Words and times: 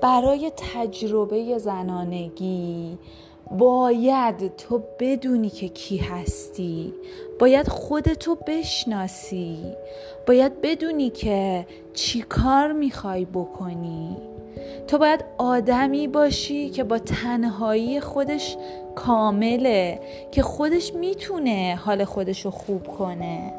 برای 0.00 0.52
تجربه 0.56 1.58
زنانگی 1.58 2.98
باید 3.50 4.56
تو 4.56 4.82
بدونی 4.98 5.50
که 5.50 5.68
کی 5.68 5.96
هستی. 5.96 6.94
باید 7.38 7.68
خودتو 7.68 8.34
بشناسی. 8.34 9.58
باید 10.26 10.60
بدونی 10.60 11.10
که 11.10 11.66
چی 11.94 12.20
کار 12.20 12.72
می‌خوای 12.72 13.24
بکنی. 13.24 14.16
تو 14.86 14.98
باید 14.98 15.24
آدمی 15.38 16.08
باشی 16.08 16.70
که 16.70 16.84
با 16.84 16.98
تنهایی 16.98 18.00
خودش 18.00 18.56
کامله 18.94 20.00
که 20.32 20.42
خودش 20.42 20.94
می‌تونه 20.94 21.80
حال 21.84 22.04
خودش 22.04 22.44
رو 22.44 22.50
خوب 22.50 22.86
کنه. 22.86 23.52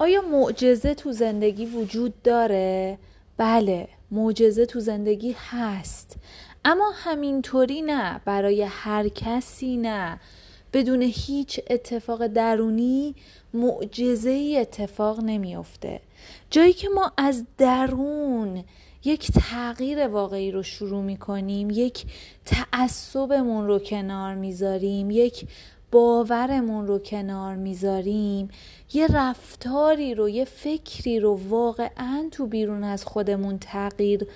آیا 0.00 0.22
معجزه 0.22 0.94
تو 0.94 1.12
زندگی 1.12 1.66
وجود 1.66 2.22
داره؟ 2.22 2.98
بله 3.36 3.88
معجزه 4.10 4.66
تو 4.66 4.80
زندگی 4.80 5.36
هست. 5.38 6.16
اما 6.64 6.92
همینطوری 6.94 7.82
نه 7.82 8.20
برای 8.24 8.62
هر 8.62 9.08
کسی 9.08 9.76
نه. 9.76 10.20
بدون 10.72 11.02
هیچ 11.02 11.60
اتفاق 11.70 12.26
درونی 12.26 13.14
معجزه 13.54 14.30
ای 14.30 14.58
اتفاق 14.58 15.20
نمیافته. 15.20 16.00
جایی 16.50 16.72
که 16.72 16.88
ما 16.88 17.12
از 17.16 17.44
درون 17.58 18.64
یک 19.04 19.32
تغییر 19.32 20.06
واقعی 20.08 20.50
رو 20.50 20.62
شروع 20.62 21.02
می 21.02 21.16
کنیم 21.16 21.70
یک 21.70 22.04
تعصبمون 22.44 23.66
رو 23.66 23.78
کنار 23.78 24.34
می‌ذاریم 24.34 25.10
یک 25.10 25.46
باورمون 25.92 26.86
رو 26.86 26.98
کنار 26.98 27.56
می‌ذاریم 27.56 28.48
یه 28.92 29.06
رفتاری 29.06 30.14
رو 30.14 30.28
یه 30.28 30.44
فکری 30.44 31.20
رو 31.20 31.40
واقعا 31.48 32.28
تو 32.30 32.46
بیرون 32.46 32.84
از 32.84 33.04
خودمون 33.04 33.58
تغییر 33.58 34.26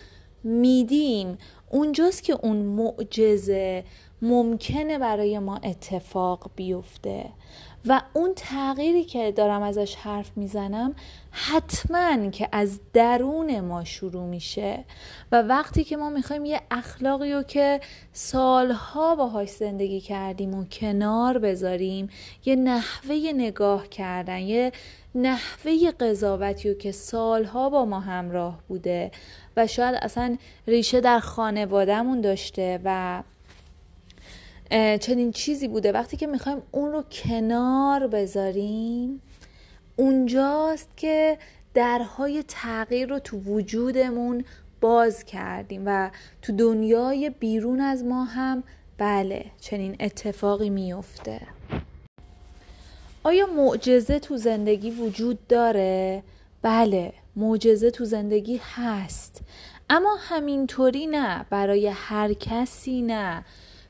میدیم. 0.45 1.39
اونجاست 1.71 2.23
که 2.23 2.39
اون 2.43 2.57
معجزه 2.57 3.85
ممکنه 4.25 4.99
برای 4.99 5.39
ما 5.39 5.57
اتفاق 5.57 6.51
بیفته. 6.57 7.25
و 7.87 8.03
اون 8.13 8.33
تغییری 8.37 9.05
که 9.05 9.33
دارم 9.33 9.63
ازش 9.63 9.95
حرف 9.95 10.31
می‌زنم 10.37 10.95
حتما 11.31 12.31
که 12.31 12.49
از 12.53 12.81
درون 12.93 13.61
ما 13.61 13.85
شروع 13.85 14.25
میشه. 14.25 14.85
و 15.33 15.43
وقتی 15.43 15.85
که 15.85 15.97
ما 15.97 16.11
می‌خوایم 16.11 16.45
یه 16.45 16.61
اخلاقی 16.71 17.33
رو 17.33 17.43
که 17.43 17.81
سالها 18.13 19.15
باهاش 19.15 19.49
زندگی 19.49 20.01
کردیم 20.01 20.55
و 20.55 20.65
کنار 20.65 21.39
بذاریم 21.39 22.09
یه 22.45 22.57
نحوه 22.57 23.17
نگاه 23.37 23.89
کردن 23.89 24.39
یه 24.39 24.73
نحوه 25.15 25.91
قضاوتی 26.01 26.69
رو 26.69 26.75
که 26.75 26.93
سالها 26.93 27.71
با 27.71 27.85
ما 27.85 28.01
همراه 28.01 28.59
بوده 28.69 29.11
و 29.57 29.67
شاید 29.67 29.95
اصلا 30.03 30.37
ریشه 30.67 31.01
در 31.01 31.21
خانوادهمون 31.21 32.21
داشته 32.21 32.81
و 32.85 33.23
چنین 35.01 35.33
چیزی 35.33 35.69
بوده. 35.69 35.93
وقتی 35.93 36.17
که 36.17 36.27
می‌خوایم 36.27 36.63
اون 36.71 36.93
رو 36.93 37.03
کنار 37.03 38.07
بذاریم 38.07 39.23
اونجاست 39.97 40.89
که 40.97 41.39
درهای 41.75 42.45
تغییر 42.49 43.09
رو 43.09 43.19
تو 43.19 43.39
وجودمون 43.39 44.45
باز 44.81 45.25
کردیم 45.25 45.83
و 45.87 46.11
تو 46.43 46.53
دنیای 46.53 47.31
بیرون 47.31 47.81
از 47.81 48.05
ما 48.05 48.25
هم 48.25 48.63
بله 48.99 49.45
چنین 49.61 49.97
اتفاقی 50.01 50.71
میفته 50.71 51.41
آیا 53.25 53.47
معجزه 53.47 54.19
تو 54.19 54.37
زندگی 54.37 54.91
وجود 54.91 55.47
داره؟ 55.47 56.23
بله 56.63 57.13
معجزه 57.37 57.91
تو 57.91 58.05
زندگی 58.05 58.61
هست. 58.75 59.41
اما 59.91 60.17
همینطوری 60.21 61.07
نه 61.07 61.47
برای 61.51 61.89
هر 61.89 62.33
کسی 62.33 63.03
نه. 63.03 63.45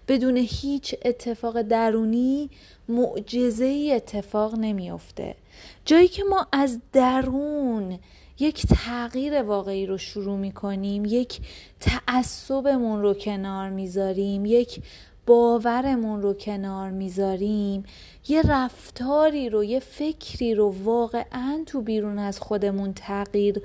بدون 0.09 0.37
هیچ 0.37 0.94
اتفاق 1.04 1.62
درونی 1.62 2.50
معجزه 2.88 3.65
ای 3.65 3.92
اتفاق 3.92 4.54
نمیافته. 4.54 5.37
جایی 5.84 6.09
که 6.09 6.25
ما 6.25 6.47
از 6.53 6.81
درون 6.92 7.98
یک 8.38 8.66
تغییر 8.66 9.42
واقعی 9.42 9.87
رو 9.87 9.98
شروع 9.98 10.37
می 10.37 10.53
کنیم 10.53 11.04
یک 11.04 11.41
تعصبمون 11.81 13.03
رو 13.03 13.15
کنار 13.15 13.70
می‌ذاریم 13.70 14.44
یک 14.44 14.82
باورمون 15.26 16.22
رو 16.22 16.34
کنار 16.34 16.91
می‌ذاریم 16.91 17.84
یه 18.28 18.42
رفتاری 18.42 19.48
رو 19.48 19.65
یه 19.65 19.81
فکری 19.81 20.54
رو 20.54 20.75
واقعا 20.84 21.62
تو 21.66 21.81
بیرون 21.82 22.19
از 22.19 22.41
خودمون 22.41 22.92
تغییر 22.92 23.62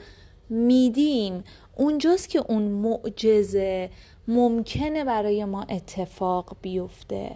میدیم. 0.49 1.43
اونجاست 1.79 2.29
که 2.29 2.39
اون 2.47 2.63
معجزه 2.63 3.89
ممکنه 4.27 5.03
برای 5.03 5.45
ما 5.45 5.63
اتفاق 5.63 6.57
بیفته. 6.61 7.31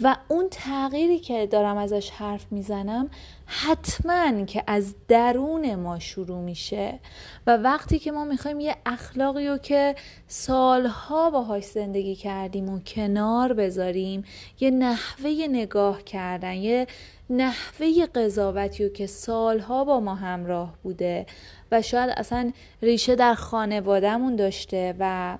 و 0.00 0.16
اون 0.28 0.48
تغییری 0.50 1.18
که 1.18 1.46
دارم 1.46 1.76
ازش 1.76 2.10
حرف 2.10 2.46
می‌زنم 2.50 3.10
حتما 3.46 4.44
که 4.44 4.64
از 4.66 4.94
درون 5.08 5.74
ما 5.74 5.98
شروع 5.98 6.38
میشه 6.38 6.98
و 7.46 7.56
وقتی 7.56 7.98
که 7.98 8.12
ما 8.12 8.24
می‌خوایم 8.24 8.60
یه 8.60 8.76
اخلاقی 8.86 9.48
رو 9.48 9.58
که 9.58 9.94
سالها 10.26 11.30
باهاش 11.30 11.64
زندگی 11.64 12.14
کردیم 12.14 12.68
و 12.68 12.80
کنار 12.80 13.52
بذاریم 13.52 14.24
یه 14.60 14.70
نحوه 14.70 15.30
نگاه 15.50 16.02
کردن 16.02 16.52
یه 16.52 16.86
نحوه 17.30 18.06
قضاوتی 18.06 18.84
رو 18.84 18.90
که 18.92 19.06
سالها 19.06 19.84
با 19.84 20.00
ما 20.00 20.14
همراه 20.14 20.74
بوده 20.82 21.26
و 21.72 21.82
شاید 21.82 22.10
اصلا 22.10 22.52
ریشه 22.82 23.14
در 23.14 23.34
خانوادهمون 23.34 24.36
داشته 24.36 24.94
و 24.98 25.38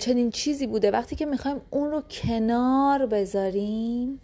چنین 0.00 0.30
چیزی 0.30 0.66
بوده. 0.66 0.90
وقتی 0.90 1.16
که 1.16 1.26
می‌خوایم 1.26 1.60
اون 1.70 1.90
رو 1.90 2.02
کنار 2.10 3.06
بذاریم 3.06 4.20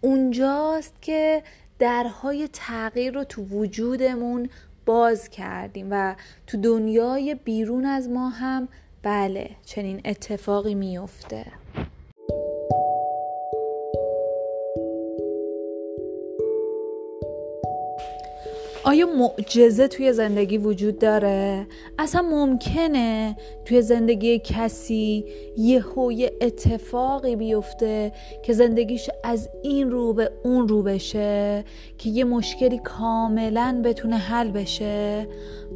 اونجاست 0.00 0.94
که 1.02 1.42
درهای 1.78 2.48
تغییر 2.52 3.14
رو 3.14 3.24
تو 3.24 3.42
وجودمون 3.42 4.50
باز 4.86 5.28
کردیم 5.28 5.88
و 5.90 6.14
تو 6.46 6.60
دنیای 6.60 7.34
بیرون 7.34 7.86
از 7.86 8.08
ما 8.08 8.28
هم 8.28 8.68
بله 9.02 9.50
چنین 9.64 10.00
اتفاقی 10.04 10.74
میفته 10.74 11.46
آیا 18.88 19.06
معجزه 19.06 19.88
توی 19.88 20.12
زندگی 20.12 20.58
وجود 20.58 20.98
داره؟ 20.98 21.66
اصلا 21.98 22.22
ممکنه 22.22 23.36
توی 23.64 23.82
زندگی 23.82 24.38
کسی 24.38 25.24
یه 25.56 25.84
یه 26.10 26.32
اتفاقی 26.40 27.36
بیفته 27.36 28.12
که 28.42 28.52
زندگیش 28.52 29.10
از 29.24 29.48
این 29.62 29.90
رو 29.90 30.12
به 30.12 30.30
اون 30.44 30.68
رو 30.68 30.82
بشه 30.82 31.64
که 31.98 32.10
یه 32.10 32.24
مشکلی 32.24 32.78
کاملا 32.84 33.82
بتونه 33.84 34.16
حل 34.16 34.50
بشه؟ 34.50 35.26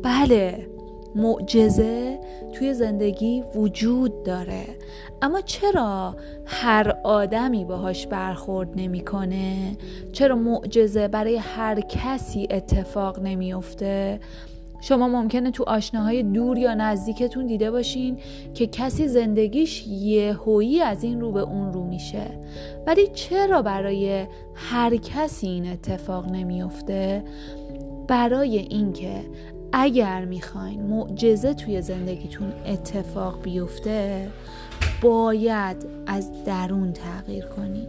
بله 0.03 0.67
معجزه 1.15 2.12
توی 2.53 2.75
زندگی 2.75 3.45
وجود 3.55 4.23
داره. 4.23 4.65
اما 5.23 5.41
چرا 5.41 6.17
هر 6.47 6.97
آدمی 7.05 7.65
باهاش 7.65 8.07
برخورد 8.07 8.69
نمی‌کنه؟ 8.77 9.77
چرا 10.13 10.37
معجزه 10.37 11.09
برای 11.09 11.37
هر 11.37 11.81
کسی 11.81 12.49
اتفاق 12.51 13.21
نمیافته؟ 13.21 14.21
شما 14.83 15.09
ممکنه 15.09 15.51
تو 15.51 15.65
آشناهای 15.67 16.23
دور 16.23 16.59
یا 16.59 16.75
نزدیکتون 16.75 17.47
دیده 17.47 17.71
باشین 17.71 18.19
که 18.55 18.67
کسی 18.67 19.09
زندگیش 19.09 19.87
یهویی 19.87 20.81
از 20.81 21.05
این 21.05 21.21
رو 21.21 21.33
به 21.33 21.41
اون 21.41 21.73
رو 21.73 21.85
میشه. 21.85 22.27
ولی 22.87 23.07
چرا 23.07 23.63
برای 23.63 24.27
هر 24.55 24.97
کسی 24.97 25.47
این 25.47 25.67
اتفاق 25.67 26.33
نمیافته؟ 26.33 27.25
برای 28.09 28.59
اینکه 28.59 29.21
اگر 29.73 30.25
می‌خواین 30.25 30.83
معجزه 30.83 31.55
توی 31.55 31.83
زندگیتون 31.83 32.53
اتفاق 32.67 33.43
بیفته 33.43 34.29
باید 35.03 35.77
از 36.07 36.45
درون 36.45 36.93
تغییر 36.93 37.47
کنین. 37.47 37.87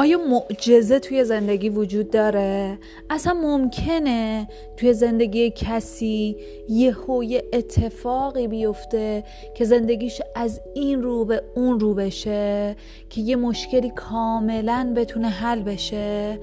آیا 0.00 0.18
معجزه 0.18 0.98
توی 0.98 1.24
زندگی 1.24 1.68
وجود 1.68 2.10
داره؟ 2.10 2.78
اصلا 3.10 3.34
ممکنه 3.34 4.48
توی 4.76 4.92
زندگی 4.92 5.50
کسی 5.50 6.36
یه 6.68 6.96
یه 7.22 7.44
اتفاقی 7.52 8.48
بیفته 8.48 9.24
که 9.54 9.64
زندگیش 9.64 10.22
از 10.34 10.60
این 10.74 11.02
رو 11.02 11.24
به 11.24 11.42
اون 11.54 11.80
رو 11.80 11.94
بشه 11.94 12.76
که 13.10 13.20
یه 13.20 13.36
مشکلی 13.36 13.90
کاملا 13.90 14.92
بتونه 14.96 15.28
حل 15.28 15.62
بشه؟ 15.62 16.38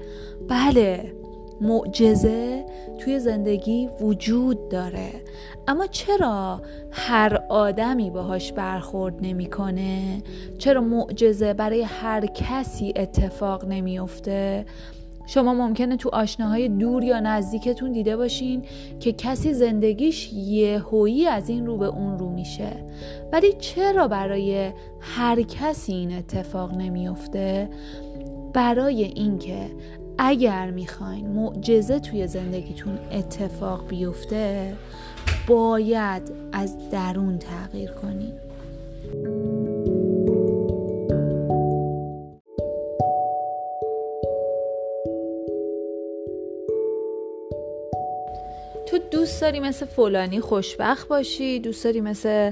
بله 0.48 1.12
معجزه 1.60 2.66
توی 2.98 3.18
زندگی 3.18 3.88
وجود 4.00 4.68
داره. 4.68 5.10
اما 5.68 5.86
چرا 5.86 6.62
هر 6.90 7.42
آدمی 7.48 8.10
باهاش 8.10 8.52
برخورد 8.52 9.14
نمی‌کنه؟ 9.22 10.22
چرا 10.58 10.80
معجزه 10.80 11.54
برای 11.54 11.82
هر 11.82 12.26
کسی 12.26 12.92
اتفاق 12.96 13.64
نمیافته؟ 13.64 14.66
شما 15.26 15.54
ممکنه 15.54 15.96
تو 15.96 16.08
آشناهای 16.12 16.68
دور 16.68 17.04
یا 17.04 17.20
نزدیکتون 17.20 17.92
دیده 17.92 18.16
باشین 18.16 18.62
که 19.00 19.12
کسی 19.12 19.54
زندگیش 19.54 20.32
یهویی 20.32 21.26
از 21.26 21.48
این 21.48 21.66
رو 21.66 21.76
به 21.76 21.86
اون 21.86 22.18
رو 22.18 22.28
میشه. 22.28 22.70
ولی 23.32 23.52
چرا 23.52 24.08
برای 24.08 24.72
هر 25.00 25.42
کسی 25.42 25.92
این 25.92 26.12
اتفاق 26.12 26.74
نمیافته؟ 26.74 27.68
برای 28.52 29.02
اینکه 29.02 29.70
اگر 30.18 30.70
می‌خواین 30.70 31.26
معجزه 31.26 31.98
توی 32.00 32.26
زندگیتون 32.26 32.98
اتفاق 33.12 33.88
بیفته 33.88 34.76
باید 35.46 36.22
از 36.52 36.90
درون 36.90 37.38
تغییر 37.38 37.90
کنین. 37.90 38.32
دوست 49.10 49.40
داری 49.40 49.60
مثل 49.60 49.86
فلانی 49.86 50.40
خوشبخت 50.40 51.08
باشی؟ 51.08 51.58
دوست 51.60 51.84
داری 51.84 52.00
مثل 52.00 52.50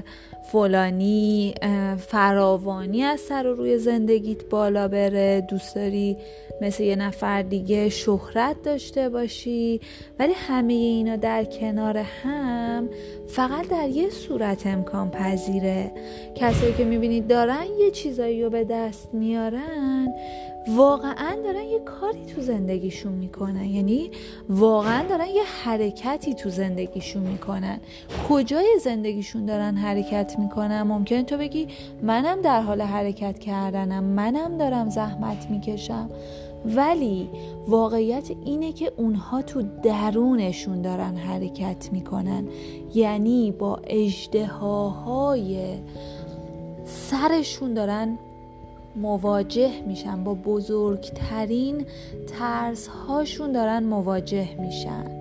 فلانی 0.51 1.53
فراوانی 1.97 3.03
از 3.03 3.19
سر 3.19 3.47
و 3.47 3.53
روی 3.53 3.77
زندگیت 3.77 4.49
بالا 4.49 4.87
بره؟ 4.87 5.41
دوست 5.49 5.75
داری 5.75 6.17
مثل 6.61 6.83
یه 6.83 6.95
نفر 6.95 7.41
دیگه 7.41 7.89
شهرت 7.89 8.61
داشته 8.63 9.09
باشی؟ 9.09 9.81
ولی 10.19 10.33
همه 10.33 10.73
اینا 10.73 11.15
در 11.15 11.43
کنار 11.43 11.97
هم 11.97 12.89
فقط 13.27 13.67
در 13.67 13.89
یه 13.89 14.09
صورت 14.09 14.67
امکان 14.67 15.11
پذیره. 15.11 15.91
کسایی 16.35 16.73
که 16.73 16.83
می‌بینید 16.83 17.27
دارن 17.27 17.65
یه 17.79 17.91
چیزایی 17.91 18.43
رو 18.43 18.49
به 18.49 18.63
دست 18.63 19.09
میارن 19.13 20.07
واقعا 20.75 21.35
دارن 21.43 21.63
یه 21.63 21.79
کاری 21.79 22.25
تو 22.25 22.41
زندگیشون 22.41 23.11
می‌کنن. 23.11 23.65
یعنی 23.65 24.11
واقعا 24.49 25.07
دارن 25.07 25.27
یه 25.27 25.43
حرکتی 25.63 26.33
تو 26.33 26.49
زندگیشون 26.49 27.23
می‌کنن. 27.23 27.79
کجای 28.29 28.79
زندگیشون 28.83 29.45
دارن 29.45 29.75
حرکت 29.75 30.35
می‌کنن؟ 30.39 30.83
ممکن 30.83 31.21
تو 31.21 31.37
بگی 31.37 31.67
منم 32.01 32.41
در 32.41 32.61
حال 32.61 32.81
حرکت 32.81 33.39
کردنم 33.39 34.03
منم 34.03 34.57
دارم 34.57 34.89
زحمت 34.89 35.49
می‌کشم. 35.49 36.09
ولی 36.65 37.29
واقعیت 37.67 38.31
اینه 38.45 38.73
که 38.73 38.91
اونها 38.97 39.41
تو 39.41 39.63
درونشون 39.83 40.81
دارن 40.81 41.17
حرکت 41.17 41.89
می‌کنن. 41.91 42.47
یعنی 42.95 43.51
با 43.51 43.79
اجدهاهای 43.87 45.57
سرشون 46.85 47.73
دارن 47.73 48.17
مواجه 48.97 49.81
میشن. 49.87 50.23
با 50.23 50.33
بزرگترین 50.33 51.85
ترس 52.27 52.87
هاشون 52.87 53.51
دارن 53.51 53.83
مواجه 53.83 54.61
میشن. 54.61 55.17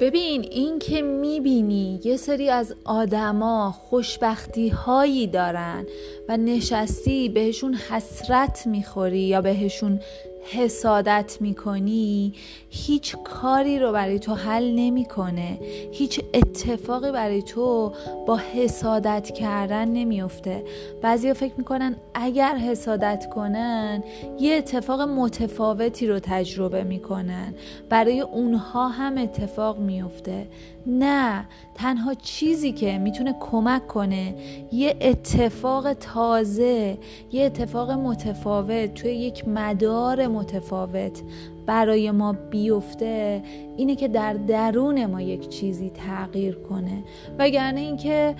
ببین 0.00 0.44
این 0.50 0.78
که 0.78 1.02
می‌بینی 1.02 2.00
یه 2.04 2.16
سری 2.16 2.50
از 2.50 2.74
آدما 2.84 3.74
خوشبختی 3.90 4.68
هایی 4.68 5.26
دارن 5.26 5.86
و 6.28 6.36
نشستی 6.36 7.28
بهشون 7.28 7.74
حسرت 7.74 8.66
می‌خوری 8.66 9.20
یا 9.20 9.40
بهشون 9.40 10.00
حسادت 10.42 11.36
می‌کنی 11.40 12.34
هیچ 12.70 13.16
کاری 13.24 13.78
رو 13.78 13.92
برای 13.92 14.18
تو 14.18 14.34
حل 14.34 14.74
نمی‌کنه. 14.74 15.58
هیچ 15.92 16.20
اتفاقی 16.34 17.12
برای 17.12 17.42
تو 17.42 17.92
با 18.26 18.36
حسادت 18.36 19.30
کردن 19.30 19.88
نمیفته 19.88 20.64
بعضیا 21.02 21.34
فکر 21.34 21.54
می‌کنن 21.58 21.96
اگر 22.14 22.56
حسادت 22.56 23.26
کنن 23.34 24.04
یه 24.40 24.54
اتفاق 24.54 25.00
متفاوتی 25.00 26.06
رو 26.06 26.18
تجربه 26.18 26.84
می‌کنن. 26.84 27.54
برای 27.88 28.20
اونها 28.20 28.88
هم 28.88 29.18
اتفاق 29.18 29.78
میفته 29.78 30.46
نه 30.88 31.44
تنها 31.74 32.14
چیزی 32.14 32.72
که 32.72 32.98
می‌تونه 32.98 33.34
کمک 33.40 33.86
کنه 33.86 34.34
یه 34.72 34.96
اتفاق 35.00 35.92
تازه 35.92 36.98
یه 37.32 37.44
اتفاق 37.44 37.90
متفاوت 37.90 38.94
توی 38.94 39.10
یک 39.10 39.48
مدار 39.48 40.26
متفاوت 40.26 41.22
برای 41.66 42.10
ما 42.10 42.32
بیفته 42.32 43.42
اینه 43.76 43.96
که 43.96 44.08
در 44.08 44.32
درون 44.32 45.06
ما 45.06 45.20
یک 45.20 45.48
چیزی 45.48 45.90
تغییر 45.90 46.54
کنه. 46.54 47.04
وگرنه 47.38 47.80
اینکه 47.80 48.34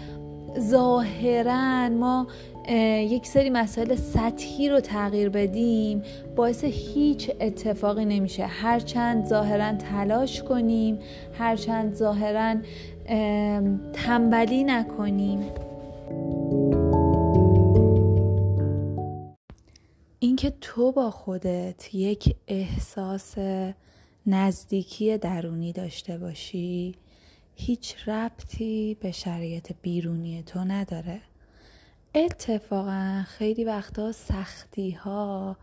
ظاهرا 0.58 1.88
ما 1.88 2.26
یک 3.00 3.26
سری 3.26 3.50
مسائل 3.50 3.94
سطحی 3.94 4.68
رو 4.68 4.80
تغییر 4.80 5.28
بدیم 5.28 6.02
باعث 6.36 6.64
هیچ 6.64 7.30
اتفاقی 7.40 8.04
نمیشه. 8.04 8.46
هرچند 8.46 9.26
ظاهرا 9.26 9.72
تلاش 9.72 10.42
کنیم 10.42 10.98
هرچند 11.38 11.94
ظاهرا 11.94 12.54
تنبلی 13.92 14.64
نکنیم. 14.64 15.50
اینکه 20.18 20.52
تو 20.60 20.92
با 20.92 21.10
خودت 21.10 21.94
یک 21.94 22.36
احساس 22.48 23.34
نزدیکی 24.26 25.18
درونی 25.18 25.72
داشته 25.72 26.18
باشی 26.18 26.94
هیچ 27.60 28.08
ربطی 28.08 28.96
به 29.00 29.12
شرایط 29.12 29.72
بیرونی 29.82 30.42
تو 30.42 30.60
نداره. 30.60 31.20
اتفاقا 32.14 33.24
خیلی 33.26 33.64
وقتا 33.64 34.12
سختی 34.12 34.90
ها 34.90 35.56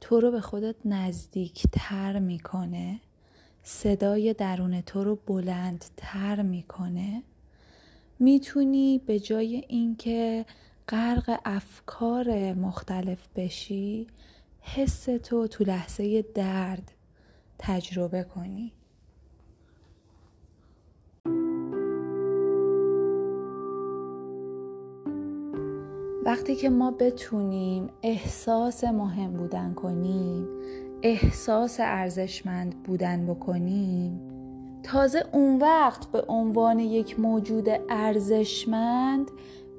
تو 0.00 0.20
رو 0.20 0.30
به 0.30 0.40
خودت 0.40 0.76
نزدیکتر 0.84 2.18
می‌کنه. 2.18 3.00
صدای 3.62 4.34
درون 4.34 4.80
تو 4.80 5.04
رو 5.04 5.16
بلندتر 5.16 6.42
می‌کنه. 6.42 7.22
می‌تونی 8.18 8.98
به 8.98 9.20
جای 9.20 9.64
اینکه 9.68 10.46
غرق 10.88 11.40
افکار 11.44 12.52
مختلف 12.52 13.28
بشی 13.36 14.06
حس 14.60 15.04
تو 15.04 15.46
تو 15.48 15.64
لحظه 15.64 16.22
درد 16.34 16.92
تجربه 17.58 18.22
کنی. 18.22 18.72
وقتی 26.24 26.54
که 26.54 26.70
ما 26.70 26.90
بتونیم 26.90 27.88
احساس 28.02 28.84
مهم 28.84 29.32
بودن 29.32 29.74
کنیم 29.74 30.48
احساس 31.02 31.80
ارزشمند 31.80 32.82
بودن 32.82 33.26
بکنیم 33.26 34.20
تازه 34.82 35.24
اون 35.32 35.58
وقت 35.58 36.06
به 36.06 36.24
عنوان 36.28 36.78
یک 36.78 37.20
موجود 37.20 37.68
ارزشمند 37.88 39.30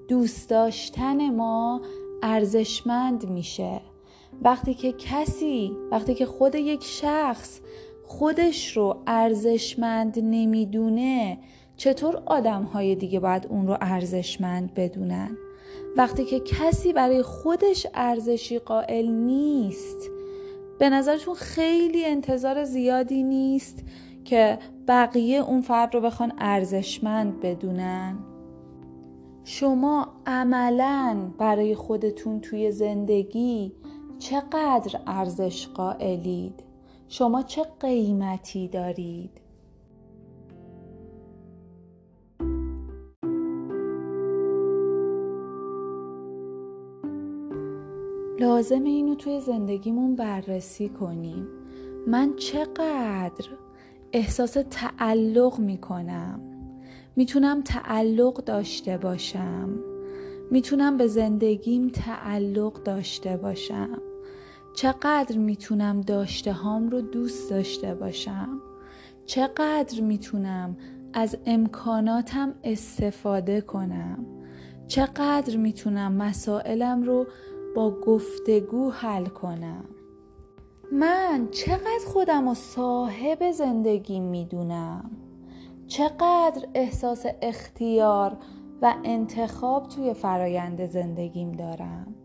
دوست 0.07 0.49
داشتن 0.49 1.35
ما 1.35 1.81
ارزشمند 2.23 3.29
میشه. 3.29 3.81
وقتی 4.41 4.73
که 4.73 4.91
کسی 4.91 5.71
وقتی 5.91 6.13
که 6.13 6.25
خود 6.25 6.55
یک 6.55 6.83
شخص 6.83 7.59
خودش 8.03 8.77
رو 8.77 9.03
ارزشمند 9.07 10.19
نمی‌دونه 10.19 11.37
چطور 11.77 12.23
آدم 12.25 12.63
های 12.63 12.95
دیگه 12.95 13.19
باید 13.19 13.47
اون 13.49 13.67
رو 13.67 13.77
ارزشمند 13.81 14.73
بدونن؟ 14.73 15.37
وقتی 15.95 16.25
که 16.25 16.39
کسی 16.39 16.93
برای 16.93 17.21
خودش 17.21 17.87
ارزشی 17.93 18.59
قائل 18.59 19.07
نیست 19.07 20.11
به 20.79 20.89
نظرتون 20.89 21.33
خیلی 21.33 22.05
انتظار 22.05 22.63
زیادی 22.63 23.23
نیست 23.23 23.83
که 24.25 24.59
بقیه 24.87 25.39
اون 25.39 25.61
فرد 25.61 25.95
رو 25.95 26.01
بخوان 26.01 26.33
ارزشمند 26.37 27.39
بدونن. 27.39 28.17
شما 29.43 30.07
عملا 30.25 31.31
برای 31.37 31.75
خودتون 31.75 32.41
توی 32.41 32.71
زندگی 32.71 33.73
چقدر 34.19 34.99
ارزش 35.07 35.67
قائلید؟ 35.67 36.63
شما 37.07 37.43
چه 37.43 37.65
قیمتی 37.79 38.67
دارید؟ 38.67 39.44
لازم 48.55 48.83
اینو 48.83 49.15
توی 49.15 49.41
زندگیمون 49.41 50.15
بررسی 50.15 50.89
کنیم. 50.89 51.47
من 52.07 52.35
چقدر 52.35 53.45
احساس 54.13 54.57
تعلق 54.69 55.59
می‌کنم. 55.59 56.39
می‌تونم 57.15 57.61
تعلق 57.61 58.33
داشته 58.33 58.97
باشم. 58.97 59.69
می‌تونم 60.51 60.97
به 60.97 61.07
زندگیم 61.07 61.89
تعلق 61.89 62.83
داشته 62.83 63.37
باشم. 63.37 64.01
چقدر 64.75 65.37
می‌تونم 65.37 66.01
داشته 66.01 66.53
هام 66.53 66.89
رو 66.89 67.01
دوست 67.01 67.49
داشته 67.49 67.95
باشم. 67.95 68.61
چقدر 69.25 70.01
می‌تونم 70.01 70.77
از 71.13 71.37
امکاناتم 71.45 72.53
استفاده 72.63 73.61
کنم. 73.61 74.25
چقدر 74.87 75.57
می‌تونم 75.57 76.11
مسائلم 76.13 77.03
رو 77.03 77.25
با 77.75 77.91
گفتگو 77.91 78.91
حل 78.91 79.25
کنم. 79.25 79.85
من 80.91 81.47
چقدر 81.51 82.05
خودم 82.07 82.47
رو 82.47 82.53
صاحب 82.53 83.51
زندگی 83.51 84.19
می‌دونم. 84.19 85.11
چقدر 85.87 86.67
احساس 86.73 87.25
اختیار 87.41 88.37
و 88.81 88.95
انتخاب 89.03 89.87
توی 89.87 90.13
فرایند 90.13 90.85
زندگیم 90.85 91.51
دارم. 91.51 92.15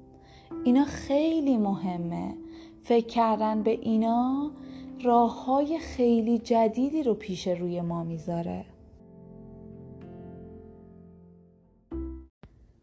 اینا 0.64 0.84
خیلی 0.84 1.56
مهمه. 1.56 2.34
فکر 2.82 3.06
کردن 3.06 3.62
به 3.62 3.70
اینا 3.70 4.50
راه 5.04 5.44
های 5.44 5.78
خیلی 5.78 6.38
جدیدی 6.38 7.02
رو 7.02 7.14
پیش 7.14 7.48
روی 7.48 7.80
ما 7.80 8.04
می‌ذاره. 8.04 8.64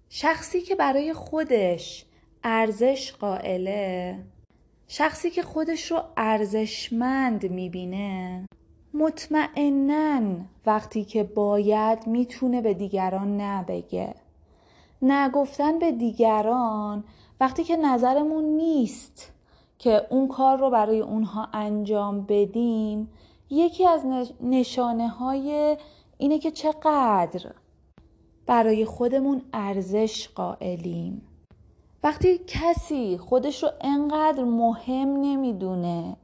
شخصی 0.09 0.61
که 0.61 0.75
برای 0.75 1.13
خودش 1.13 2.05
ارزش 2.43 3.13
قائله. 3.13 4.19
شخصی 4.87 5.29
که 5.29 5.41
خودش 5.41 5.91
رو 5.91 6.03
ارزشمند 6.17 7.51
می‌بینه 7.51 8.45
مطمئنا 8.93 10.21
وقتی 10.65 11.03
که 11.03 11.23
باید 11.23 12.07
می‌تونه 12.07 12.61
به 12.61 12.73
دیگران 12.73 13.41
نبگه. 13.41 14.15
نگفتن 15.01 15.79
به 15.79 15.91
دیگران 15.91 17.03
وقتی 17.39 17.63
که 17.63 17.75
نظرمون 17.75 18.43
نیست 18.43 19.31
که 19.79 20.01
اون 20.09 20.27
کار 20.27 20.57
رو 20.57 20.69
برای 20.69 20.99
اونها 20.99 21.49
انجام 21.53 22.25
بدیم 22.29 23.09
یکی 23.49 23.87
از 23.87 24.05
نشانه 24.41 25.09
های 25.09 25.77
اینه 26.17 26.39
که 26.39 26.51
چقدر 26.51 27.51
برای 28.45 28.85
خودمون 28.85 29.41
ارزش 29.53 30.27
قائلیم. 30.35 31.26
وقتی 32.07 32.39
کسی 32.47 33.17
خودش 33.17 33.63
رو 33.63 33.69
انقدر 33.81 34.43
مهم 34.43 35.07
نمی‌دونه 35.21 36.17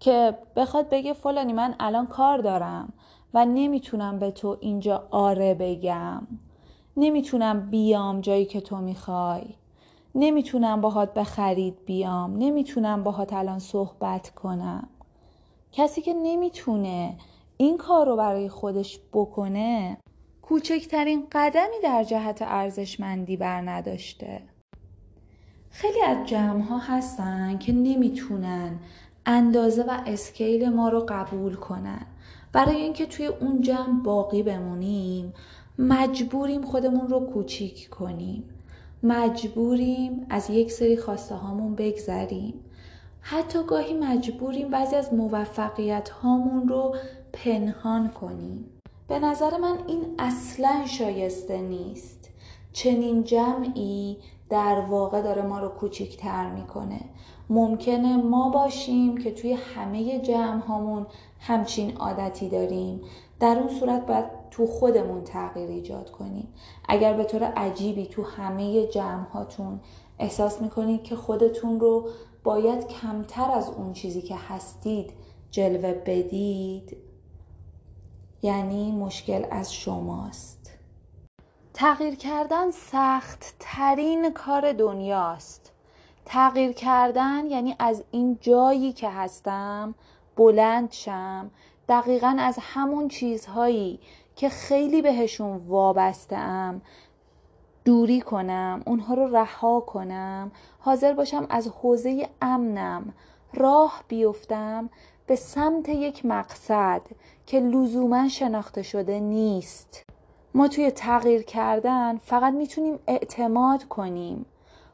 که 0.00 0.38
بخواد 0.56 0.88
بگه 0.88 1.12
فلانی 1.12 1.52
من 1.52 1.74
الان 1.80 2.06
کار 2.06 2.38
دارم 2.38 2.92
و 3.34 3.44
نمی‌تونم 3.44 4.18
به 4.18 4.30
تو 4.30 4.56
اینجا 4.60 5.08
آره 5.10 5.54
بگم 5.54 6.26
نمی‌تونم 6.96 7.70
بیام 7.70 8.20
جایی 8.20 8.44
که 8.44 8.60
تو 8.60 8.76
می‌خوای 8.76 9.44
نمی‌تونم 10.14 10.80
باهات 10.80 11.14
به 11.14 11.24
خرید 11.24 11.84
بیام 11.84 12.36
نمی‌تونم 12.38 13.04
باهات 13.04 13.32
الان 13.32 13.58
صحبت 13.58 14.30
کنم. 14.30 14.88
کسی 15.72 16.02
که 16.02 16.14
نمی‌تونه 16.22 17.16
این 17.56 17.76
کار 17.76 18.06
رو 18.06 18.16
برای 18.16 18.48
خودش 18.48 19.00
بکنه 19.12 19.98
کوچکترین 20.42 21.26
قدمی 21.32 21.80
در 21.82 22.04
جهت 22.04 22.42
ارزشمندی 22.42 23.36
بر 23.36 23.60
نداشته. 23.60 24.53
خیلی 25.76 26.02
از 26.02 26.26
جمع 26.26 26.62
ها 26.62 26.78
هستن 26.78 27.58
که 27.58 27.72
نمی‌تونن 27.72 28.78
اندازه 29.26 29.82
و 29.82 30.00
اسکیل 30.06 30.68
ما 30.68 30.88
رو 30.88 31.06
قبول 31.08 31.54
کنن. 31.54 32.06
برای 32.52 32.76
اینکه 32.76 33.06
توی 33.06 33.26
اون 33.26 33.60
جمع 33.60 34.02
باقی 34.02 34.42
بمونیم 34.42 35.32
مجبوریم 35.78 36.62
خودمون 36.62 37.08
رو 37.08 37.20
کوچیک 37.20 37.88
کنیم. 37.88 38.44
مجبوریم 39.02 40.26
از 40.30 40.50
یک 40.50 40.72
سری 40.72 40.96
خواسته 40.96 41.34
هامون 41.34 41.74
بگذریم. 41.74 42.54
حتی 43.20 43.58
گاهی 43.62 43.94
مجبوریم 43.94 44.70
بعضی 44.70 44.96
از 44.96 45.14
موفقیت 45.14 46.08
هامون 46.08 46.68
رو 46.68 46.96
پنهان 47.32 48.08
کنیم. 48.08 48.64
به 49.08 49.18
نظر 49.18 49.58
من 49.58 49.78
این 49.86 50.04
اصلا 50.18 50.86
شایسته 50.86 51.60
نیست. 51.60 52.30
چنین 52.72 53.24
جمعی 53.24 54.16
در 54.50 54.80
واقع 54.80 55.22
داره 55.22 55.42
ما 55.42 55.58
رو 55.58 55.68
کوچیکتر 55.68 56.50
می‌کنه. 56.50 57.00
ممکنه 57.50 58.16
ما 58.16 58.50
باشیم 58.50 59.18
که 59.18 59.30
توی 59.30 59.52
همه 59.52 60.18
جمع 60.18 60.60
هامون 60.60 61.06
همچین 61.40 61.96
عادتی 61.96 62.48
داریم. 62.48 63.00
در 63.40 63.58
اون 63.58 63.68
صورت 63.68 64.06
باید 64.06 64.24
تو 64.50 64.66
خودمون 64.66 65.24
تغییر 65.24 65.70
ایجاد 65.70 66.10
کنیم. 66.10 66.48
اگر 66.88 67.14
به 67.14 67.24
طور 67.24 67.44
عجیبی 67.44 68.06
تو 68.06 68.22
همه 68.22 68.86
جمع 68.86 69.24
هاتون 69.28 69.80
احساس 70.18 70.60
می‌کنید 70.62 71.02
که 71.02 71.16
خودتون 71.16 71.80
رو 71.80 72.08
باید 72.44 72.86
کمتر 72.86 73.50
از 73.50 73.70
اون 73.70 73.92
چیزی 73.92 74.22
که 74.22 74.36
هستید 74.36 75.12
جلوه 75.50 75.92
بدید 75.92 76.96
یعنی 78.42 78.92
مشکل 78.92 79.46
از 79.50 79.74
شماست. 79.74 80.63
تغییر 81.74 82.14
کردن 82.14 82.70
سخت 82.70 83.54
ترین 83.58 84.30
کار 84.30 84.72
دنیاست. 84.72 85.72
تغییر 86.24 86.72
کردن 86.72 87.46
یعنی 87.46 87.76
از 87.78 88.04
این 88.10 88.38
جایی 88.40 88.92
که 88.92 89.10
هستم 89.10 89.94
بلند 90.36 90.92
شم 90.92 91.50
دقیقا 91.88 92.36
از 92.38 92.58
همون 92.60 93.08
چیزهایی 93.08 94.00
که 94.36 94.48
خیلی 94.48 95.02
بهشون 95.02 95.56
وابسته 95.56 96.36
ام 96.36 96.82
دوری 97.84 98.20
کنم 98.20 98.82
اونها 98.86 99.14
رو 99.14 99.36
رها 99.36 99.80
کنم 99.80 100.52
حاضر 100.78 101.12
باشم 101.12 101.46
از 101.50 101.68
حوزه 101.68 102.28
امنم 102.42 103.14
راه 103.54 104.04
بیفتم 104.08 104.90
به 105.26 105.36
سمت 105.36 105.88
یک 105.88 106.26
مقصد 106.26 107.02
که 107.46 107.60
لزوما 107.60 108.28
شناخته 108.28 108.82
شده 108.82 109.20
نیست. 109.20 110.13
ما 110.56 110.68
توی 110.68 110.90
تغییر 110.90 111.42
کردن 111.42 112.16
فقط 112.16 112.52
می‌تونیم 112.52 112.98
اعتماد 113.06 113.84
کنیم. 113.84 114.46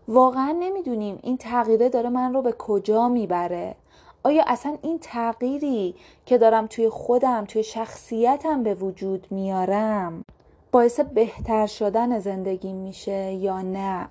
واقعا 0.08 0.56
نمی‌دونیم 0.60 1.18
این 1.22 1.36
تغییره 1.36 1.88
داره 1.88 2.08
من 2.08 2.34
رو 2.34 2.42
به 2.42 2.52
کجا 2.52 3.08
می‌بره. 3.08 3.74
آیا 4.22 4.44
اصلا 4.46 4.76
این 4.82 4.98
تغییری 4.98 5.94
که 6.26 6.38
دارم 6.38 6.66
توی 6.66 6.88
خودم 6.88 7.44
توی 7.44 7.62
شخصیتم 7.62 8.62
به 8.62 8.74
وجود 8.74 9.26
میارم 9.30 10.24
باعث 10.72 11.00
بهتر 11.00 11.66
شدن 11.66 12.18
زندگی 12.18 12.72
میشه 12.72 13.32
یا 13.32 13.62
نه؟ 13.62 14.08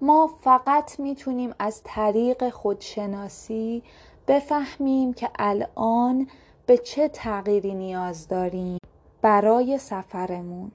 ما 0.00 0.30
فقط 0.40 1.00
می‌تونیم 1.00 1.54
از 1.58 1.80
طریق 1.84 2.50
خودشناسی 2.50 3.82
بفهمیم 4.28 5.12
که 5.12 5.30
الان 5.38 6.26
به 6.66 6.78
چه 6.78 7.08
تغییری 7.08 7.74
نیاز 7.74 8.28
داریم. 8.28 8.77
برای 9.22 9.78
سفرمون. 9.78 10.72